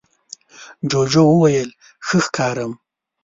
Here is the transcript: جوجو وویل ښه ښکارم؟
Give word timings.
جوجو 0.89 1.23
وویل 1.31 1.69
ښه 2.05 2.19
ښکارم؟ 2.25 2.71